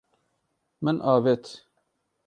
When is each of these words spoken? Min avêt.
Min 0.83 0.97
avêt. 1.13 1.45